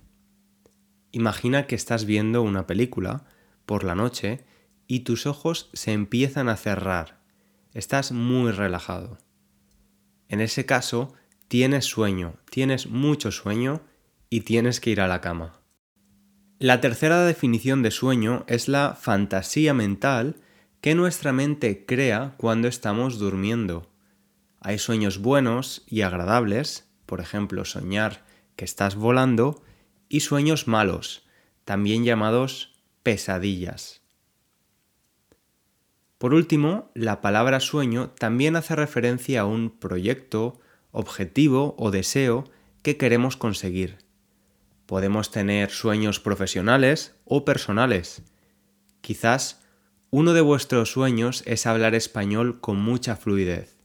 Imagina 1.13 1.65
que 1.65 1.75
estás 1.75 2.03
viendo 2.03 2.41
una 2.41 2.67
película 2.67 3.23
por 3.65 3.85
la 3.85 3.95
noche 3.95 4.43
y 4.85 5.01
tus 5.01 5.25
ojos 5.25 5.69
se 5.71 5.93
empiezan 5.93 6.49
a 6.49 6.57
cerrar. 6.57 7.21
Estás 7.73 8.11
muy 8.11 8.51
relajado. 8.51 9.17
En 10.27 10.41
ese 10.41 10.65
caso, 10.65 11.13
tienes 11.47 11.85
sueño, 11.85 12.35
tienes 12.49 12.87
mucho 12.87 13.31
sueño 13.31 13.79
y 14.29 14.41
tienes 14.41 14.81
que 14.81 14.89
ir 14.89 14.99
a 14.99 15.07
la 15.07 15.21
cama. 15.21 15.61
La 16.59 16.81
tercera 16.81 17.23
definición 17.23 17.81
de 17.81 17.91
sueño 17.91 18.43
es 18.47 18.67
la 18.67 18.97
fantasía 18.99 19.73
mental 19.73 20.35
que 20.81 20.95
nuestra 20.95 21.33
mente 21.33 21.85
crea 21.85 22.35
cuando 22.37 22.67
estamos 22.67 23.19
durmiendo. 23.19 23.89
Hay 24.59 24.79
sueños 24.79 25.19
buenos 25.19 25.83
y 25.87 26.01
agradables, 26.01 26.87
por 27.05 27.19
ejemplo, 27.19 27.65
soñar 27.65 28.25
que 28.55 28.65
estás 28.65 28.95
volando, 28.95 29.63
y 30.09 30.21
sueños 30.21 30.67
malos, 30.67 31.27
también 31.65 32.05
llamados 32.05 32.73
pesadillas. 33.03 34.01
Por 36.17 36.33
último, 36.33 36.91
la 36.95 37.21
palabra 37.21 37.59
sueño 37.59 38.09
también 38.09 38.55
hace 38.55 38.75
referencia 38.75 39.41
a 39.41 39.45
un 39.45 39.69
proyecto, 39.69 40.59
objetivo 40.91 41.75
o 41.77 41.91
deseo 41.91 42.45
que 42.81 42.97
queremos 42.97 43.37
conseguir. 43.37 43.99
Podemos 44.87 45.29
tener 45.29 45.69
sueños 45.69 46.19
profesionales 46.19 47.15
o 47.25 47.45
personales. 47.45 48.23
Quizás 49.01 49.61
uno 50.09 50.33
de 50.33 50.41
vuestros 50.41 50.91
sueños 50.91 51.43
es 51.45 51.65
hablar 51.65 51.93
español 51.93 52.61
con 52.61 52.79
mucha 52.79 53.15
fluidez. 53.15 53.77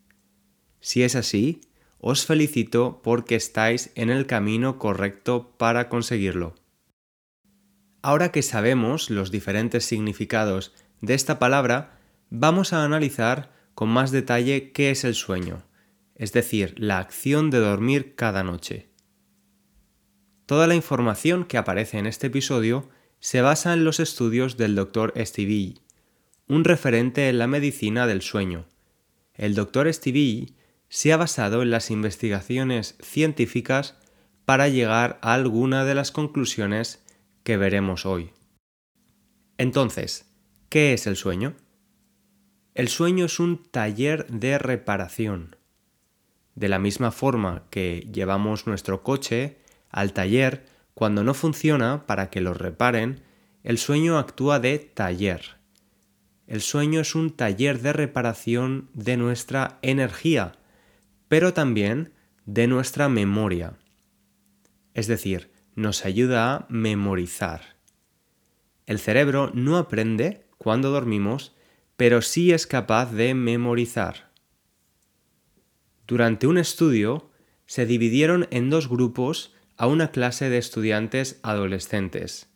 Si 0.80 1.02
es 1.02 1.16
así, 1.16 1.60
os 1.98 2.26
felicito 2.26 3.00
porque 3.02 3.34
estáis 3.34 3.90
en 3.94 4.10
el 4.10 4.26
camino 4.26 4.78
correcto 4.78 5.54
para 5.58 5.88
conseguirlo. 5.88 6.54
Ahora 8.02 8.32
que 8.32 8.42
sabemos 8.42 9.10
los 9.10 9.30
diferentes 9.30 9.84
significados 9.84 10.72
de 11.00 11.14
esta 11.14 11.38
palabra, 11.38 11.98
vamos 12.30 12.72
a 12.72 12.84
analizar 12.84 13.52
con 13.74 13.88
más 13.88 14.10
detalle 14.10 14.72
qué 14.72 14.90
es 14.90 15.04
el 15.04 15.14
sueño, 15.14 15.64
es 16.14 16.32
decir, 16.32 16.74
la 16.78 16.98
acción 16.98 17.50
de 17.50 17.58
dormir 17.58 18.14
cada 18.14 18.42
noche. 18.42 18.90
Toda 20.46 20.66
la 20.66 20.74
información 20.74 21.44
que 21.44 21.58
aparece 21.58 21.98
en 21.98 22.06
este 22.06 22.28
episodio 22.28 22.88
se 23.20 23.40
basa 23.40 23.72
en 23.72 23.84
los 23.84 24.00
estudios 24.00 24.56
del 24.56 24.74
Dr. 24.74 25.12
Stevie, 25.16 25.82
un 26.48 26.64
referente 26.64 27.28
en 27.28 27.38
la 27.38 27.46
medicina 27.46 28.06
del 28.06 28.22
sueño. 28.22 28.66
El 29.34 29.54
doctor 29.54 29.92
Stevie 29.92 30.54
se 30.88 31.12
ha 31.12 31.16
basado 31.16 31.62
en 31.62 31.70
las 31.70 31.90
investigaciones 31.90 32.96
científicas 33.00 33.96
para 34.44 34.68
llegar 34.68 35.18
a 35.22 35.34
alguna 35.34 35.84
de 35.84 35.94
las 35.94 36.10
conclusiones 36.10 37.02
que 37.44 37.56
veremos 37.56 38.04
hoy. 38.04 38.30
Entonces, 39.56 40.30
¿qué 40.68 40.92
es 40.92 41.06
el 41.06 41.16
sueño? 41.16 41.54
El 42.74 42.88
sueño 42.88 43.26
es 43.26 43.38
un 43.38 43.62
taller 43.62 44.26
de 44.26 44.58
reparación. 44.58 45.56
De 46.54 46.68
la 46.68 46.78
misma 46.78 47.12
forma 47.12 47.64
que 47.70 48.08
llevamos 48.12 48.66
nuestro 48.66 49.02
coche 49.02 49.58
al 49.88 50.12
taller 50.12 50.66
cuando 50.94 51.24
no 51.24 51.32
funciona 51.32 52.06
para 52.06 52.28
que 52.28 52.40
lo 52.40 52.52
reparen, 52.52 53.22
el 53.62 53.78
sueño 53.78 54.18
actúa 54.18 54.58
de 54.58 54.78
taller 54.78 55.61
el 56.52 56.60
sueño 56.60 57.00
es 57.00 57.14
un 57.14 57.30
taller 57.30 57.80
de 57.80 57.94
reparación 57.94 58.90
de 58.92 59.16
nuestra 59.16 59.78
energía, 59.80 60.52
pero 61.28 61.54
también 61.54 62.12
de 62.44 62.66
nuestra 62.66 63.08
memoria. 63.08 63.78
Es 64.92 65.06
decir, 65.06 65.50
nos 65.76 66.04
ayuda 66.04 66.54
a 66.54 66.66
memorizar. 66.68 67.78
El 68.84 68.98
cerebro 68.98 69.50
no 69.54 69.78
aprende 69.78 70.44
cuando 70.58 70.90
dormimos, 70.90 71.54
pero 71.96 72.20
sí 72.20 72.52
es 72.52 72.66
capaz 72.66 73.12
de 73.12 73.32
memorizar. 73.32 74.30
Durante 76.06 76.46
un 76.46 76.58
estudio, 76.58 77.30
se 77.64 77.86
dividieron 77.86 78.46
en 78.50 78.68
dos 78.68 78.90
grupos 78.90 79.54
a 79.78 79.86
una 79.86 80.10
clase 80.10 80.50
de 80.50 80.58
estudiantes 80.58 81.40
adolescentes. 81.42 82.50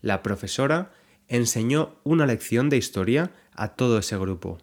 La 0.00 0.24
profesora 0.24 0.90
enseñó 1.28 1.96
una 2.04 2.26
lección 2.26 2.68
de 2.68 2.76
historia 2.76 3.32
a 3.52 3.74
todo 3.74 3.98
ese 3.98 4.16
grupo. 4.18 4.58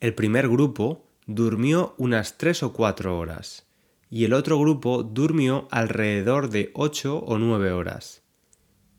El 0.00 0.14
primer 0.14 0.48
grupo 0.48 1.10
durmió 1.26 1.94
unas 1.98 2.38
tres 2.38 2.62
o 2.62 2.72
cuatro 2.72 3.18
horas 3.18 3.66
y 4.10 4.24
el 4.24 4.32
otro 4.32 4.58
grupo 4.58 5.02
durmió 5.02 5.68
alrededor 5.70 6.48
de 6.48 6.70
ocho 6.74 7.18
o 7.18 7.38
nueve 7.38 7.72
horas. 7.72 8.22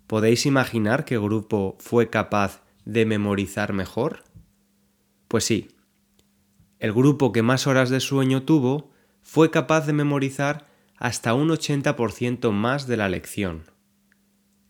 ¿Podéis 0.05 0.45
imaginar 0.45 1.05
qué 1.05 1.17
grupo 1.17 1.77
fue 1.79 2.09
capaz 2.09 2.63
de 2.85 3.05
memorizar 3.05 3.73
mejor? 3.73 4.23
Pues 5.27 5.45
sí, 5.45 5.69
el 6.79 6.93
grupo 6.93 7.31
que 7.31 7.43
más 7.43 7.67
horas 7.67 7.89
de 7.89 7.99
sueño 7.99 8.43
tuvo 8.43 8.91
fue 9.21 9.51
capaz 9.51 9.85
de 9.85 9.93
memorizar 9.93 10.67
hasta 10.97 11.33
un 11.33 11.49
80% 11.49 12.51
más 12.51 12.87
de 12.87 12.97
la 12.97 13.09
lección. 13.09 13.63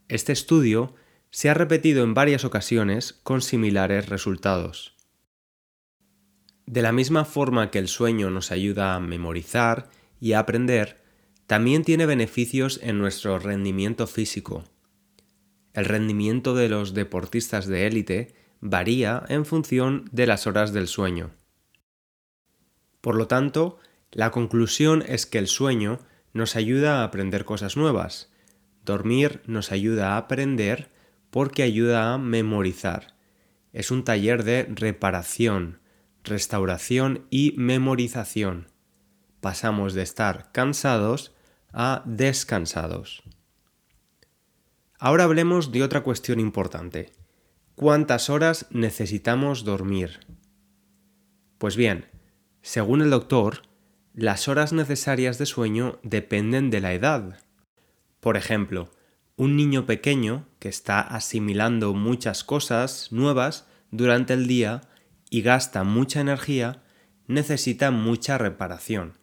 Este 0.07 0.31
estudio 0.31 0.95
se 1.31 1.49
ha 1.49 1.53
repetido 1.53 2.03
en 2.03 2.13
varias 2.13 2.45
ocasiones 2.45 3.13
con 3.23 3.41
similares 3.41 4.09
resultados. 4.09 4.95
De 6.65 6.81
la 6.81 6.91
misma 6.91 7.25
forma 7.25 7.71
que 7.71 7.79
el 7.79 7.87
sueño 7.87 8.29
nos 8.29 8.51
ayuda 8.51 8.95
a 8.95 8.99
memorizar 8.99 9.89
y 10.19 10.33
a 10.33 10.39
aprender, 10.39 11.01
también 11.47 11.83
tiene 11.83 12.05
beneficios 12.05 12.79
en 12.83 12.99
nuestro 12.99 13.39
rendimiento 13.39 14.05
físico. 14.05 14.63
El 15.73 15.85
rendimiento 15.85 16.53
de 16.53 16.69
los 16.69 16.93
deportistas 16.93 17.65
de 17.65 17.87
élite 17.87 18.35
varía 18.59 19.23
en 19.29 19.45
función 19.45 20.05
de 20.11 20.27
las 20.27 20.45
horas 20.45 20.73
del 20.73 20.87
sueño. 20.87 21.31
Por 23.01 23.15
lo 23.15 23.27
tanto, 23.27 23.79
la 24.11 24.31
conclusión 24.31 25.03
es 25.07 25.25
que 25.25 25.37
el 25.37 25.47
sueño 25.47 25.99
nos 26.33 26.55
ayuda 26.55 27.01
a 27.01 27.03
aprender 27.03 27.45
cosas 27.45 27.77
nuevas. 27.77 28.31
Dormir 28.83 29.41
nos 29.45 29.71
ayuda 29.71 30.13
a 30.13 30.17
aprender 30.17 30.91
porque 31.29 31.63
ayuda 31.63 32.13
a 32.13 32.17
memorizar. 32.17 33.15
Es 33.73 33.91
un 33.91 34.03
taller 34.03 34.43
de 34.43 34.63
reparación 34.63 35.79
restauración 36.23 37.25
y 37.29 37.53
memorización. 37.57 38.67
Pasamos 39.41 39.93
de 39.93 40.03
estar 40.03 40.51
cansados 40.51 41.33
a 41.71 42.03
descansados. 42.05 43.23
Ahora 44.99 45.23
hablemos 45.23 45.71
de 45.71 45.83
otra 45.83 46.01
cuestión 46.01 46.39
importante. 46.39 47.13
¿Cuántas 47.75 48.29
horas 48.29 48.65
necesitamos 48.71 49.63
dormir? 49.63 50.19
Pues 51.57 51.77
bien, 51.77 52.05
según 52.61 53.01
el 53.01 53.09
doctor, 53.09 53.61
las 54.13 54.47
horas 54.49 54.73
necesarias 54.73 55.37
de 55.37 55.45
sueño 55.45 55.99
dependen 56.03 56.69
de 56.69 56.81
la 56.81 56.93
edad. 56.93 57.39
Por 58.19 58.35
ejemplo, 58.35 58.91
un 59.39 59.55
niño 59.55 59.85
pequeño 59.85 60.49
que 60.59 60.67
está 60.67 60.99
asimilando 60.99 61.93
muchas 61.93 62.43
cosas 62.43 63.07
nuevas 63.13 63.65
durante 63.89 64.33
el 64.33 64.47
día 64.47 64.81
y 65.29 65.43
gasta 65.43 65.85
mucha 65.85 66.19
energía 66.19 66.83
necesita 67.25 67.89
mucha 67.89 68.37
reparación, 68.37 69.17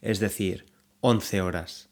es 0.00 0.18
decir, 0.18 0.66
11 1.02 1.42
horas. 1.42 1.88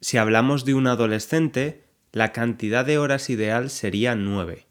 Si 0.00 0.18
hablamos 0.18 0.64
de 0.64 0.74
un 0.74 0.88
adolescente, 0.88 1.84
la 2.10 2.32
cantidad 2.32 2.84
de 2.84 2.98
horas 2.98 3.30
ideal 3.30 3.70
sería 3.70 4.16
9. 4.16 4.66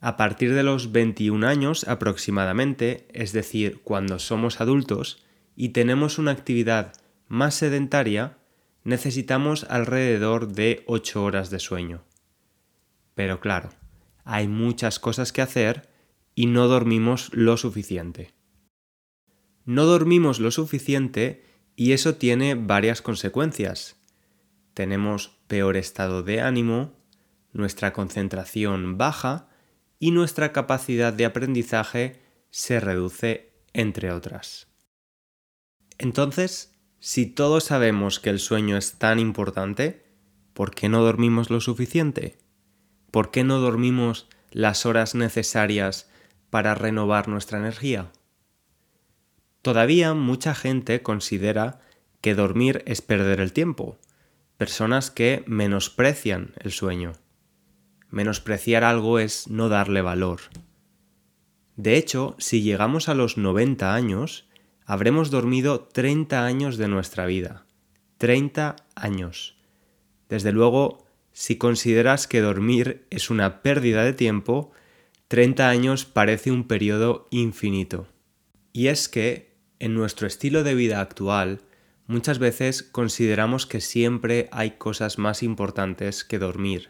A 0.00 0.16
partir 0.16 0.54
de 0.54 0.62
los 0.62 0.90
21 0.90 1.46
años 1.46 1.86
aproximadamente, 1.86 3.08
es 3.12 3.34
decir, 3.34 3.82
cuando 3.84 4.18
somos 4.18 4.62
adultos 4.62 5.22
y 5.54 5.68
tenemos 5.68 6.16
una 6.16 6.30
actividad 6.30 6.94
más 7.26 7.56
sedentaria, 7.56 8.38
necesitamos 8.84 9.64
alrededor 9.64 10.52
de 10.52 10.82
8 10.86 11.22
horas 11.22 11.50
de 11.50 11.58
sueño. 11.58 12.04
Pero 13.14 13.40
claro, 13.40 13.70
hay 14.24 14.48
muchas 14.48 14.98
cosas 14.98 15.32
que 15.32 15.42
hacer 15.42 15.88
y 16.34 16.46
no 16.46 16.68
dormimos 16.68 17.30
lo 17.32 17.56
suficiente. 17.56 18.34
No 19.64 19.84
dormimos 19.84 20.38
lo 20.38 20.50
suficiente 20.50 21.44
y 21.76 21.92
eso 21.92 22.14
tiene 22.14 22.54
varias 22.54 23.02
consecuencias. 23.02 23.96
Tenemos 24.74 25.38
peor 25.46 25.76
estado 25.76 26.22
de 26.22 26.40
ánimo, 26.40 26.94
nuestra 27.52 27.92
concentración 27.92 28.98
baja 28.98 29.48
y 29.98 30.12
nuestra 30.12 30.52
capacidad 30.52 31.12
de 31.12 31.24
aprendizaje 31.24 32.22
se 32.50 32.80
reduce, 32.80 33.52
entre 33.72 34.12
otras. 34.12 34.68
Entonces, 35.98 36.77
si 37.00 37.26
todos 37.26 37.64
sabemos 37.64 38.18
que 38.18 38.30
el 38.30 38.40
sueño 38.40 38.76
es 38.76 38.94
tan 38.94 39.18
importante, 39.18 40.04
¿por 40.52 40.74
qué 40.74 40.88
no 40.88 41.02
dormimos 41.02 41.50
lo 41.50 41.60
suficiente? 41.60 42.38
¿Por 43.10 43.30
qué 43.30 43.44
no 43.44 43.58
dormimos 43.58 44.28
las 44.50 44.84
horas 44.86 45.14
necesarias 45.14 46.10
para 46.50 46.74
renovar 46.74 47.28
nuestra 47.28 47.58
energía? 47.58 48.10
Todavía 49.62 50.14
mucha 50.14 50.54
gente 50.54 51.02
considera 51.02 51.80
que 52.20 52.34
dormir 52.34 52.82
es 52.86 53.00
perder 53.00 53.40
el 53.40 53.52
tiempo, 53.52 53.98
personas 54.56 55.10
que 55.10 55.44
menosprecian 55.46 56.52
el 56.58 56.72
sueño. 56.72 57.12
Menospreciar 58.10 58.82
algo 58.82 59.18
es 59.18 59.48
no 59.48 59.68
darle 59.68 60.02
valor. 60.02 60.40
De 61.76 61.96
hecho, 61.96 62.34
si 62.38 62.62
llegamos 62.62 63.08
a 63.08 63.14
los 63.14 63.36
90 63.36 63.94
años, 63.94 64.48
habremos 64.88 65.30
dormido 65.30 65.80
30 65.80 66.46
años 66.46 66.78
de 66.78 66.88
nuestra 66.88 67.26
vida. 67.26 67.66
30 68.16 68.74
años. 68.94 69.58
Desde 70.30 70.50
luego, 70.50 71.06
si 71.30 71.56
consideras 71.56 72.26
que 72.26 72.40
dormir 72.40 73.06
es 73.10 73.28
una 73.28 73.60
pérdida 73.60 74.02
de 74.02 74.14
tiempo, 74.14 74.72
30 75.28 75.68
años 75.68 76.06
parece 76.06 76.50
un 76.50 76.66
periodo 76.66 77.28
infinito. 77.30 78.08
Y 78.72 78.86
es 78.86 79.10
que, 79.10 79.58
en 79.78 79.92
nuestro 79.92 80.26
estilo 80.26 80.64
de 80.64 80.74
vida 80.74 81.02
actual, 81.02 81.60
muchas 82.06 82.38
veces 82.38 82.82
consideramos 82.82 83.66
que 83.66 83.82
siempre 83.82 84.48
hay 84.52 84.78
cosas 84.78 85.18
más 85.18 85.42
importantes 85.42 86.24
que 86.24 86.38
dormir. 86.38 86.88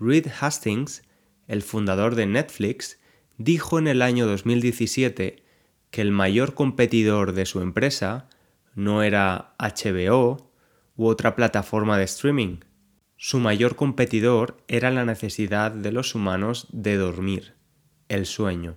Reed 0.00 0.26
Hastings, 0.40 1.04
el 1.46 1.62
fundador 1.62 2.16
de 2.16 2.26
Netflix, 2.26 2.98
dijo 3.38 3.78
en 3.78 3.86
el 3.86 4.02
año 4.02 4.26
2017 4.26 5.45
que 5.96 6.02
el 6.02 6.10
mayor 6.10 6.52
competidor 6.52 7.32
de 7.32 7.46
su 7.46 7.62
empresa 7.62 8.28
no 8.74 9.02
era 9.02 9.54
HBO 9.58 10.52
u 10.94 11.06
otra 11.06 11.34
plataforma 11.34 11.96
de 11.96 12.04
streaming. 12.04 12.58
Su 13.16 13.40
mayor 13.40 13.76
competidor 13.76 14.62
era 14.68 14.90
la 14.90 15.06
necesidad 15.06 15.70
de 15.70 15.92
los 15.92 16.14
humanos 16.14 16.66
de 16.70 16.98
dormir, 16.98 17.54
el 18.10 18.26
sueño. 18.26 18.76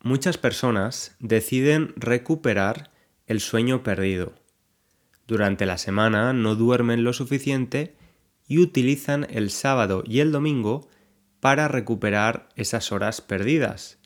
Muchas 0.00 0.38
personas 0.38 1.14
deciden 1.20 1.92
recuperar 1.96 2.92
el 3.26 3.40
sueño 3.40 3.82
perdido. 3.82 4.32
Durante 5.26 5.66
la 5.66 5.76
semana 5.76 6.32
no 6.32 6.54
duermen 6.54 7.04
lo 7.04 7.12
suficiente 7.12 7.94
y 8.48 8.60
utilizan 8.60 9.26
el 9.28 9.50
sábado 9.50 10.02
y 10.06 10.20
el 10.20 10.32
domingo 10.32 10.88
para 11.40 11.68
recuperar 11.68 12.48
esas 12.56 12.90
horas 12.90 13.20
perdidas 13.20 13.98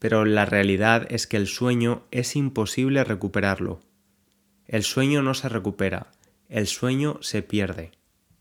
pero 0.00 0.24
la 0.24 0.46
realidad 0.46 1.06
es 1.10 1.28
que 1.28 1.36
el 1.36 1.46
sueño 1.46 2.02
es 2.10 2.34
imposible 2.34 3.04
recuperarlo. 3.04 3.80
El 4.66 4.82
sueño 4.82 5.22
no 5.22 5.34
se 5.34 5.48
recupera, 5.48 6.10
el 6.48 6.66
sueño 6.66 7.18
se 7.20 7.42
pierde, 7.42 7.92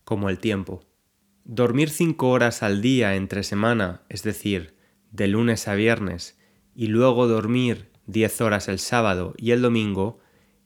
como 0.05 0.29
el 0.29 0.39
tiempo. 0.39 0.85
Dormir 1.43 1.89
cinco 1.89 2.29
horas 2.29 2.63
al 2.63 2.81
día 2.81 3.15
entre 3.15 3.43
semana, 3.43 4.03
es 4.07 4.23
decir, 4.23 4.73
de 5.11 5.27
lunes 5.27 5.67
a 5.67 5.75
viernes, 5.75 6.39
y 6.73 6.87
luego 6.87 7.27
dormir 7.27 7.89
diez 8.07 8.39
horas 8.39 8.69
el 8.69 8.79
sábado 8.79 9.33
y 9.37 9.51
el 9.51 9.61
domingo, 9.61 10.21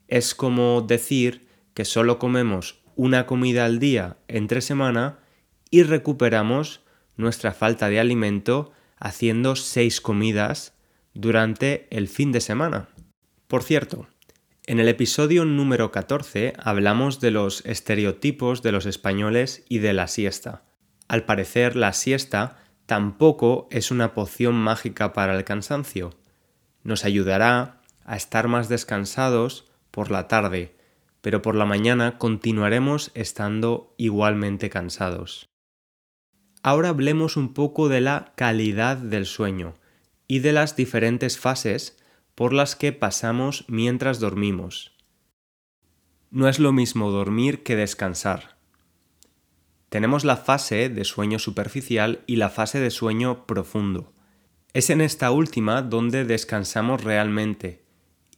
es 0.07 0.35
como 0.35 0.81
decir 0.81 1.47
que 1.73 1.85
solo 1.85 2.19
comemos 2.19 2.83
una 2.95 3.25
comida 3.25 3.65
al 3.65 3.79
día 3.79 4.17
entre 4.27 4.61
semana 4.61 5.17
y 5.71 5.81
recuperamos 5.81 6.81
nuestra 7.17 7.51
falta 7.51 7.89
de 7.89 7.99
alimento 7.99 8.71
haciendo 8.99 9.55
seis 9.55 9.99
comidas 9.99 10.72
durante 11.13 11.87
el 11.89 12.07
fin 12.07 12.31
de 12.31 12.41
semana. 12.41 12.89
Por 13.47 13.63
cierto, 13.63 14.07
en 14.65 14.79
el 14.79 14.87
episodio 14.87 15.45
número 15.45 15.91
14 15.91 16.53
hablamos 16.57 17.19
de 17.19 17.31
los 17.31 17.65
estereotipos 17.65 18.61
de 18.61 18.71
los 18.71 18.85
españoles 18.85 19.65
y 19.67 19.79
de 19.79 19.93
la 19.93 20.07
siesta. 20.07 20.63
Al 21.07 21.25
parecer, 21.25 21.75
la 21.75 21.93
siesta 21.93 22.63
tampoco 22.85 23.67
es 23.71 23.91
una 23.91 24.13
poción 24.13 24.55
mágica 24.55 25.13
para 25.13 25.35
el 25.35 25.43
cansancio. 25.43 26.11
Nos 26.83 27.05
ayudará 27.05 27.81
a 28.05 28.15
estar 28.15 28.47
más 28.47 28.69
descansados 28.69 29.65
por 29.91 30.11
la 30.11 30.27
tarde, 30.27 30.75
pero 31.21 31.41
por 31.41 31.55
la 31.55 31.65
mañana 31.65 32.17
continuaremos 32.17 33.11
estando 33.13 33.93
igualmente 33.97 34.69
cansados. 34.69 35.49
Ahora 36.61 36.89
hablemos 36.89 37.35
un 37.35 37.53
poco 37.53 37.89
de 37.89 38.01
la 38.01 38.31
calidad 38.35 38.95
del 38.95 39.25
sueño, 39.25 39.75
y 40.33 40.39
de 40.39 40.51
las 40.51 40.75
diferentes 40.75 41.37
fases 41.37 41.95
por 42.33 42.53
las 42.53 42.75
que 42.75 42.91
pasamos 42.91 43.65
mientras 43.67 44.19
dormimos. 44.19 44.97
No 46.31 46.49
es 46.49 46.57
lo 46.57 46.71
mismo 46.71 47.11
dormir 47.11 47.61
que 47.61 47.75
descansar. 47.75 48.57
Tenemos 49.89 50.25
la 50.25 50.37
fase 50.37 50.89
de 50.89 51.03
sueño 51.03 51.37
superficial 51.37 52.23
y 52.25 52.37
la 52.37 52.49
fase 52.49 52.79
de 52.79 52.89
sueño 52.89 53.45
profundo. 53.45 54.11
Es 54.73 54.89
en 54.89 55.01
esta 55.01 55.29
última 55.29 55.83
donde 55.83 56.25
descansamos 56.25 57.03
realmente 57.03 57.85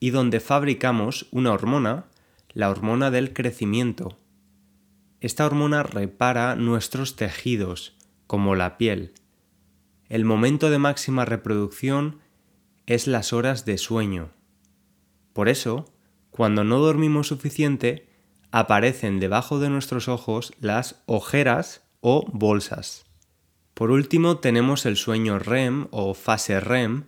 y 0.01 0.09
donde 0.09 0.41
fabricamos 0.41 1.27
una 1.31 1.53
hormona, 1.53 2.07
la 2.51 2.69
hormona 2.71 3.09
del 3.09 3.31
crecimiento. 3.31 4.19
Esta 5.21 5.45
hormona 5.45 5.83
repara 5.83 6.57
nuestros 6.57 7.15
tejidos, 7.15 7.95
como 8.27 8.55
la 8.55 8.77
piel, 8.77 9.13
el 10.09 10.25
momento 10.25 10.69
de 10.69 10.77
máxima 10.77 11.25
reproducción 11.25 12.19
es 12.85 13.07
las 13.07 13.33
horas 13.33 13.65
de 13.65 13.77
sueño. 13.77 14.31
Por 15.33 15.49
eso, 15.49 15.85
cuando 16.29 16.63
no 16.63 16.79
dormimos 16.79 17.27
suficiente, 17.27 18.07
aparecen 18.51 19.19
debajo 19.19 19.59
de 19.59 19.69
nuestros 19.69 20.07
ojos 20.07 20.53
las 20.59 21.03
ojeras 21.07 21.83
o 22.01 22.25
bolsas. 22.31 23.05
Por 23.73 23.91
último, 23.91 24.37
tenemos 24.37 24.85
el 24.85 24.95
sueño 24.95 25.39
REM 25.39 25.87
o 25.91 26.13
fase 26.13 26.59
REM, 26.59 27.05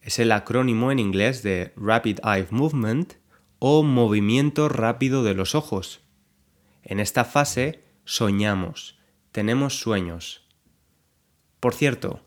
es 0.00 0.18
el 0.18 0.32
acrónimo 0.32 0.90
en 0.90 0.98
inglés 0.98 1.42
de 1.42 1.72
Rapid 1.76 2.20
Eye 2.24 2.48
Movement 2.50 3.14
o 3.58 3.82
movimiento 3.82 4.68
rápido 4.68 5.22
de 5.22 5.34
los 5.34 5.54
ojos. 5.54 6.00
En 6.82 6.98
esta 6.98 7.24
fase 7.24 7.84
soñamos, 8.04 8.98
tenemos 9.32 9.78
sueños. 9.78 10.48
Por 11.60 11.74
cierto, 11.74 12.22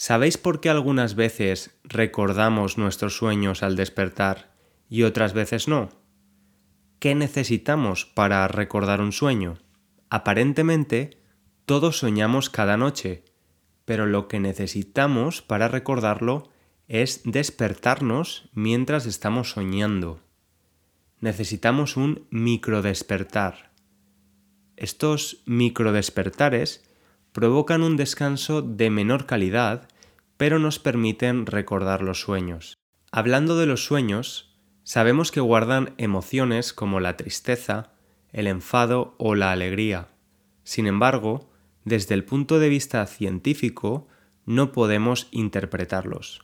¿Sabéis 0.00 0.38
por 0.38 0.60
qué 0.60 0.70
algunas 0.70 1.16
veces 1.16 1.76
recordamos 1.82 2.78
nuestros 2.78 3.16
sueños 3.16 3.64
al 3.64 3.74
despertar 3.74 4.54
y 4.88 5.02
otras 5.02 5.32
veces 5.32 5.66
no? 5.66 5.88
¿Qué 7.00 7.16
necesitamos 7.16 8.04
para 8.04 8.46
recordar 8.46 9.00
un 9.00 9.10
sueño? 9.10 9.58
Aparentemente, 10.08 11.20
todos 11.66 11.98
soñamos 11.98 12.48
cada 12.48 12.76
noche, 12.76 13.24
pero 13.84 14.06
lo 14.06 14.28
que 14.28 14.38
necesitamos 14.38 15.42
para 15.42 15.66
recordarlo 15.66 16.48
es 16.86 17.22
despertarnos 17.24 18.50
mientras 18.52 19.04
estamos 19.04 19.50
soñando. 19.50 20.20
Necesitamos 21.18 21.96
un 21.96 22.24
microdespertar. 22.30 23.72
Estos 24.76 25.42
microdespertares 25.44 26.88
provocan 27.32 27.82
un 27.82 27.96
descanso 27.96 28.62
de 28.62 28.90
menor 28.90 29.26
calidad, 29.26 29.88
pero 30.36 30.58
nos 30.58 30.78
permiten 30.78 31.46
recordar 31.46 32.02
los 32.02 32.20
sueños. 32.20 32.76
Hablando 33.10 33.56
de 33.56 33.66
los 33.66 33.84
sueños, 33.84 34.56
sabemos 34.84 35.32
que 35.32 35.40
guardan 35.40 35.94
emociones 35.98 36.72
como 36.72 37.00
la 37.00 37.16
tristeza, 37.16 37.92
el 38.32 38.46
enfado 38.46 39.14
o 39.18 39.34
la 39.34 39.52
alegría. 39.52 40.08
Sin 40.64 40.86
embargo, 40.86 41.50
desde 41.84 42.14
el 42.14 42.24
punto 42.24 42.58
de 42.58 42.68
vista 42.68 43.06
científico, 43.06 44.08
no 44.44 44.72
podemos 44.72 45.28
interpretarlos. 45.30 46.42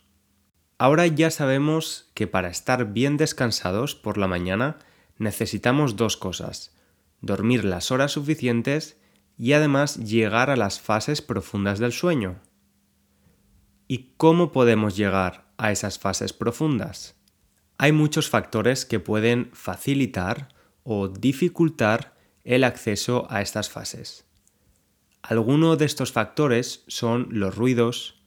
Ahora 0.78 1.06
ya 1.06 1.30
sabemos 1.30 2.10
que 2.14 2.26
para 2.26 2.48
estar 2.48 2.92
bien 2.92 3.16
descansados 3.16 3.94
por 3.94 4.18
la 4.18 4.26
mañana 4.26 4.78
necesitamos 5.18 5.96
dos 5.96 6.16
cosas, 6.16 6.74
dormir 7.20 7.64
las 7.64 7.90
horas 7.90 8.12
suficientes 8.12 8.98
y 9.38 9.52
además 9.52 9.96
llegar 9.96 10.50
a 10.50 10.56
las 10.56 10.80
fases 10.80 11.22
profundas 11.22 11.78
del 11.78 11.92
sueño. 11.92 12.40
¿Y 13.88 14.12
cómo 14.16 14.52
podemos 14.52 14.96
llegar 14.96 15.46
a 15.56 15.72
esas 15.72 15.98
fases 15.98 16.32
profundas? 16.32 17.16
Hay 17.78 17.92
muchos 17.92 18.28
factores 18.28 18.84
que 18.84 19.00
pueden 19.00 19.50
facilitar 19.52 20.48
o 20.84 21.08
dificultar 21.08 22.14
el 22.44 22.64
acceso 22.64 23.26
a 23.30 23.42
estas 23.42 23.70
fases. 23.70 24.26
Algunos 25.22 25.78
de 25.78 25.86
estos 25.86 26.12
factores 26.12 26.84
son 26.86 27.28
los 27.30 27.56
ruidos, 27.56 28.22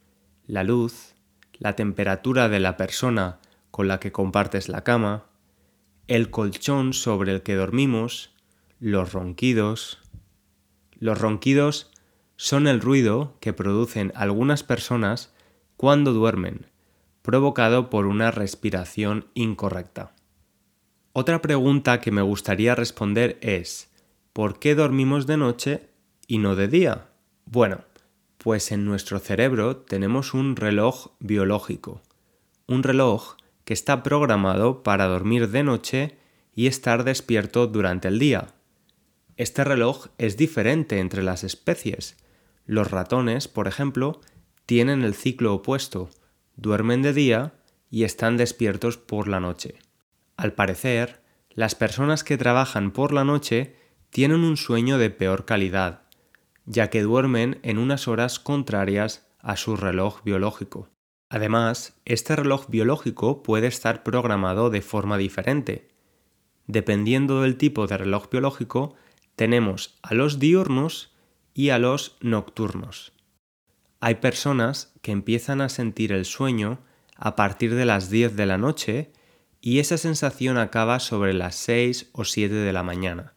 la 0.48 0.64
luz, 0.64 1.14
la 1.54 1.76
temperatura 1.76 2.50
de 2.50 2.60
la 2.60 2.78
persona 2.78 3.40
con 3.72 3.88
la 3.88 4.00
que 4.00 4.12
compartes 4.12 4.70
la 4.70 4.84
cama, 4.84 5.26
el 6.08 6.32
colchón 6.32 6.94
sobre 6.94 7.34
el 7.34 7.44
que 7.44 7.56
dormimos, 7.56 8.32
los 8.80 9.14
ronquidos. 9.14 10.00
Los 11.00 11.20
ronquidos 11.20 11.92
son 12.36 12.68
el 12.68 12.82
ruido 12.82 13.36
que 13.40 13.54
producen 13.54 14.12
algunas 14.16 14.64
personas 14.64 15.34
cuando 15.76 16.14
duermen, 16.14 16.68
provocado 17.22 17.90
por 17.90 18.06
una 18.06 18.32
respiración 18.32 19.28
incorrecta. 19.34 20.14
Otra 21.14 21.42
pregunta 21.42 22.00
que 22.00 22.12
me 22.12 22.22
gustaría 22.22 22.76
responder 22.76 23.38
es, 23.42 23.92
¿por 24.34 24.60
qué 24.60 24.76
dormimos 24.76 25.28
de 25.28 25.38
noche 25.38 25.90
y 26.28 26.38
no 26.38 26.56
de 26.56 26.68
día? 26.68 27.10
Bueno, 27.46 27.82
pues 28.38 28.72
en 28.72 28.86
nuestro 28.86 29.20
cerebro 29.20 29.78
tenemos 29.78 30.34
un 30.34 30.56
reloj 30.56 31.12
biológico, 31.20 32.02
un 32.68 32.84
reloj 32.84 33.36
que 33.66 33.74
está 33.74 34.04
programado 34.04 34.84
para 34.84 35.06
dormir 35.06 35.50
de 35.50 35.64
noche 35.64 36.18
y 36.56 36.68
estar 36.68 37.04
despierto 37.04 37.68
durante 37.68 38.08
el 38.08 38.20
día. 38.20 38.48
Este 39.38 39.64
reloj 39.64 40.08
es 40.18 40.36
diferente 40.36 40.98
entre 40.98 41.22
las 41.22 41.44
especies. 41.44 42.18
Los 42.66 42.90
ratones, 42.90 43.48
por 43.48 43.68
ejemplo, 43.68 44.20
tienen 44.66 45.04
el 45.04 45.14
ciclo 45.14 45.54
opuesto, 45.54 46.10
duermen 46.56 47.04
de 47.04 47.14
día 47.14 47.54
y 47.92 48.04
están 48.04 48.36
despiertos 48.36 48.98
por 48.98 49.28
la 49.28 49.40
noche. 49.40 49.76
Al 50.38 50.54
parecer, 50.54 51.22
las 51.52 51.76
personas 51.76 52.24
que 52.24 52.38
trabajan 52.38 52.90
por 52.92 53.14
la 53.14 53.24
noche 53.24 53.76
tienen 54.10 54.44
un 54.44 54.58
sueño 54.58 54.98
de 54.98 55.12
peor 55.12 55.46
calidad, 55.46 56.02
ya 56.66 56.90
que 56.90 57.04
duermen 57.04 57.60
en 57.62 57.78
unas 57.78 58.08
horas 58.08 58.40
contrarias 58.40 59.28
a 59.40 59.56
su 59.56 59.78
reloj 59.78 60.24
biológico. 60.24 60.90
Además, 61.30 61.96
este 62.06 62.36
reloj 62.36 62.70
biológico 62.70 63.44
puede 63.44 63.68
estar 63.68 64.02
programado 64.02 64.72
de 64.72 64.82
forma 64.82 65.18
diferente. 65.18 65.90
Dependiendo 66.66 67.44
del 67.44 67.58
tipo 67.58 67.86
de 67.86 67.98
reloj 67.98 68.30
biológico, 68.32 68.96
tenemos 69.38 69.96
a 70.02 70.16
los 70.16 70.40
diurnos 70.40 71.14
y 71.54 71.70
a 71.70 71.78
los 71.78 72.18
nocturnos. 72.22 73.14
Hay 74.00 74.16
personas 74.16 74.94
que 75.02 75.12
empiezan 75.12 75.62
a 75.62 75.70
sentir 75.70 76.12
el 76.12 76.26
sueño 76.26 76.80
a 77.16 77.36
partir 77.36 77.76
de 77.76 77.86
las 77.86 78.10
10 78.10 78.36
de 78.36 78.46
la 78.48 78.58
noche 78.58 79.12
y 79.62 79.78
esa 79.78 79.98
sensación 79.98 80.58
acaba 80.58 81.00
sobre 81.00 81.34
las 81.34 81.56
6 81.56 82.10
o 82.14 82.26
7 82.26 82.54
de 82.54 82.74
la 82.74 82.82
mañana. 82.82 83.36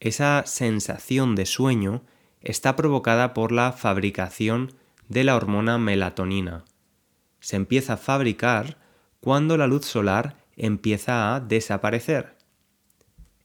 Esa 0.00 0.44
sensación 0.44 1.34
de 1.34 1.46
sueño 1.46 2.04
está 2.42 2.76
provocada 2.76 3.32
por 3.32 3.52
la 3.52 3.72
fabricación 3.72 4.74
de 5.08 5.24
la 5.24 5.34
hormona 5.34 5.78
melatonina. 5.78 6.64
Se 7.40 7.56
empieza 7.56 7.94
a 7.94 7.98
fabricar 7.98 8.76
cuando 9.20 9.56
la 9.56 9.66
luz 9.66 9.86
solar 9.86 10.36
empieza 10.56 11.34
a 11.34 11.40
desaparecer. 11.40 12.41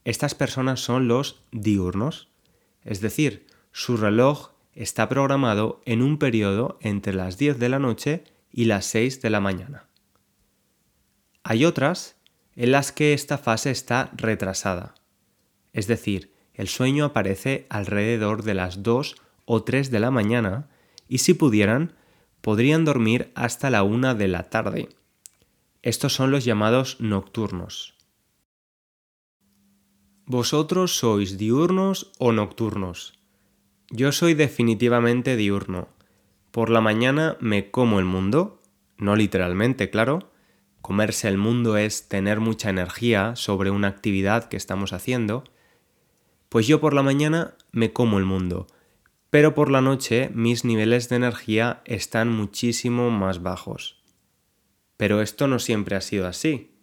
Estas 0.07 0.35
personas 0.35 0.79
son 0.79 1.09
los 1.09 1.43
diurnos, 1.51 2.29
es 2.85 3.01
decir, 3.01 3.45
su 3.73 3.97
reloj 3.97 4.51
está 4.71 5.09
programado 5.09 5.81
en 5.83 6.01
un 6.01 6.17
periodo 6.17 6.79
entre 6.79 7.13
las 7.13 7.37
10 7.37 7.59
de 7.59 7.67
la 7.67 7.77
noche 7.77 8.23
y 8.49 8.63
las 8.63 8.85
6 8.85 9.21
de 9.21 9.29
la 9.29 9.41
mañana. 9.41 9.89
Hay 11.43 11.65
otras 11.65 12.15
en 12.55 12.71
las 12.71 12.93
que 12.93 13.11
esta 13.11 13.37
fase 13.37 13.69
está 13.69 14.09
retrasada, 14.15 14.95
es 15.73 15.87
decir, 15.87 16.33
el 16.53 16.69
sueño 16.69 17.03
aparece 17.03 17.67
alrededor 17.69 18.43
de 18.43 18.53
las 18.53 18.83
2 18.83 19.17
o 19.43 19.63
3 19.65 19.91
de 19.91 19.99
la 19.99 20.09
mañana 20.09 20.69
y 21.09 21.17
si 21.17 21.33
pudieran, 21.33 21.97
podrían 22.39 22.85
dormir 22.85 23.33
hasta 23.35 23.69
la 23.69 23.83
1 23.83 24.15
de 24.15 24.27
la 24.29 24.43
tarde. 24.43 24.87
Estos 25.81 26.13
son 26.13 26.31
los 26.31 26.45
llamados 26.45 26.95
nocturnos. 27.01 27.96
¿Vosotros 30.29 30.98
sois 30.98 31.38
diurnos 31.38 32.12
o 32.19 32.34
nocturnos? 32.34 33.17
Yo 33.89 34.12
soy 34.12 34.34
definitivamente 34.34 35.38
diurno. 35.38 35.88
Por 36.51 36.69
la 36.69 36.81
mañana 36.81 37.38
me 37.39 37.72
como 37.72 37.98
el 37.98 38.03
mundo, 38.03 38.60
no 38.98 39.15
literalmente, 39.15 39.89
claro, 39.89 40.29
Comerse 40.81 41.29
el 41.29 41.38
mundo 41.38 41.77
es 41.77 42.10
tener 42.10 42.41
mucha 42.41 42.69
energía 42.69 43.38
sobre 43.38 43.72
una 43.72 43.88
actividad 43.88 44.50
que 44.50 44.57
estamos 44.57 44.91
haciendo. 44.91 45.46
Pues 46.50 46.67
yo 46.67 46.81
por 46.81 46.93
la 46.93 47.03
mañana 47.03 47.55
me 47.72 47.93
como 47.93 48.17
el 48.17 48.25
mundo, 48.25 48.67
pero 49.29 49.55
por 49.55 49.72
la 49.72 49.79
noche 49.79 50.29
mis 50.34 50.65
niveles 50.65 51.07
de 51.07 51.15
energía 51.15 51.81
están 51.86 52.29
muchísimo 52.29 53.12
más 53.12 53.41
bajos. 53.41 54.03
Pero 54.98 55.22
esto 55.22 55.48
no 55.48 55.60
siempre 55.60 55.96
ha 55.96 56.01
sido 56.01 56.27
así. 56.27 56.74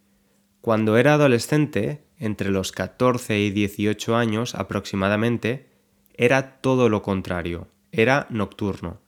Cuando 0.63 0.97
era 0.97 1.13
adolescente, 1.13 2.05
entre 2.25 2.51
los 2.51 2.73
14 2.73 3.39
y 3.41 3.51
18 3.51 4.17
años 4.17 4.55
aproximadamente, 4.55 5.69
era 6.15 6.61
todo 6.61 6.89
lo 6.89 7.03
contrario, 7.03 7.69
era 7.93 8.27
nocturno. 8.31 9.01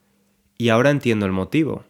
Y 0.59 0.69
ahora 0.69 0.91
entiendo 0.91 1.27
el 1.27 1.33
motivo. 1.33 1.85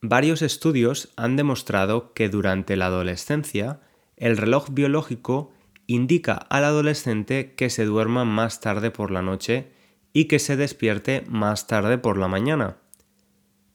Varios 0.00 0.42
estudios 0.42 1.12
han 1.16 1.36
demostrado 1.36 2.12
que 2.12 2.28
durante 2.28 2.76
la 2.76 2.86
adolescencia 2.86 3.80
el 4.16 4.36
reloj 4.36 4.68
biológico 4.70 5.52
indica 5.86 6.34
al 6.34 6.64
adolescente 6.64 7.54
que 7.54 7.70
se 7.70 7.84
duerma 7.84 8.24
más 8.24 8.60
tarde 8.60 8.90
por 8.90 9.10
la 9.10 9.22
noche 9.22 9.72
y 10.12 10.24
que 10.24 10.38
se 10.38 10.56
despierte 10.56 11.24
más 11.28 11.66
tarde 11.66 11.98
por 11.98 12.18
la 12.18 12.28
mañana. 12.28 12.78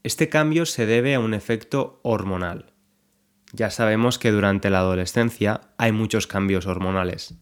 Este 0.04 0.30
cambio 0.30 0.66
se 0.66 0.86
debe 0.86 1.16
a 1.16 1.20
un 1.20 1.34
efecto 1.34 2.00
hormonal. 2.04 2.71
Ya 3.54 3.70
sabemos 3.70 4.18
que 4.18 4.32
durante 4.32 4.70
la 4.70 4.80
adolescencia 4.80 5.62
hay 5.78 5.92
muchos 5.92 6.28
cambios 6.28 6.66
hormonales. 6.66 7.36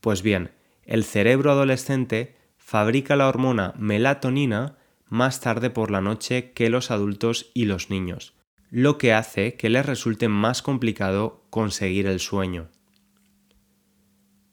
Pues 0.00 0.22
bien, 0.22 0.50
el 0.84 1.04
cerebro 1.04 1.52
adolescente 1.52 2.36
fabrica 2.56 3.16
la 3.16 3.28
hormona 3.28 3.74
melatonina 3.78 4.76
más 5.08 5.40
tarde 5.40 5.70
por 5.70 5.90
la 5.90 6.00
noche 6.00 6.52
que 6.52 6.70
los 6.70 6.90
adultos 6.90 7.50
y 7.54 7.66
los 7.66 7.88
niños, 7.90 8.34
lo 8.70 8.98
que 8.98 9.12
hace 9.12 9.54
que 9.54 9.70
les 9.70 9.86
resulte 9.86 10.28
más 10.28 10.62
complicado 10.62 11.44
conseguir 11.50 12.06
el 12.06 12.20
sueño. 12.20 12.68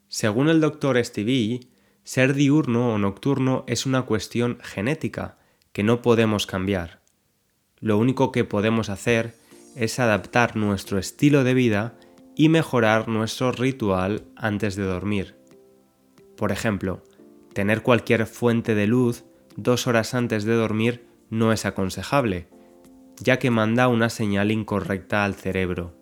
Según 0.07 0.49
el 0.49 0.61
doctor 0.61 1.03
Stevie, 1.03 1.61
ser 2.03 2.33
diurno 2.33 2.93
o 2.93 2.97
nocturno 2.97 3.63
es 3.67 3.85
una 3.85 4.03
cuestión 4.03 4.59
genética 4.61 5.37
que 5.71 5.83
no 5.83 6.01
podemos 6.01 6.45
cambiar. 6.45 7.01
Lo 7.79 7.97
único 7.97 8.31
que 8.31 8.43
podemos 8.43 8.89
hacer 8.89 9.40
es 9.75 9.99
adaptar 9.99 10.55
nuestro 10.55 10.97
estilo 10.97 11.43
de 11.43 11.53
vida 11.53 11.95
y 12.35 12.49
mejorar 12.49 13.07
nuestro 13.07 13.51
ritual 13.51 14.23
antes 14.35 14.75
de 14.75 14.83
dormir. 14.83 15.35
Por 16.37 16.51
ejemplo, 16.51 17.03
tener 17.53 17.81
cualquier 17.81 18.25
fuente 18.25 18.75
de 18.75 18.87
luz 18.87 19.25
dos 19.55 19.87
horas 19.87 20.13
antes 20.13 20.43
de 20.43 20.53
dormir 20.53 21.05
no 21.29 21.51
es 21.51 21.65
aconsejable, 21.65 22.47
ya 23.19 23.39
que 23.39 23.51
manda 23.51 23.87
una 23.87 24.09
señal 24.09 24.51
incorrecta 24.51 25.23
al 25.23 25.35
cerebro. 25.35 25.95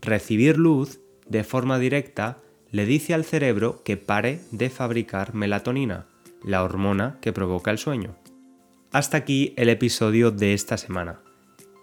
Recibir 0.00 0.58
luz 0.58 1.00
de 1.26 1.44
forma 1.44 1.78
directa 1.78 2.38
le 2.70 2.86
dice 2.86 3.14
al 3.14 3.24
cerebro 3.24 3.82
que 3.84 3.96
pare 3.96 4.40
de 4.50 4.70
fabricar 4.70 5.34
melatonina, 5.34 6.06
la 6.42 6.62
hormona 6.62 7.18
que 7.20 7.32
provoca 7.32 7.70
el 7.70 7.78
sueño. 7.78 8.16
Hasta 8.92 9.16
aquí 9.16 9.54
el 9.56 9.68
episodio 9.68 10.30
de 10.30 10.54
esta 10.54 10.76
semana. 10.76 11.20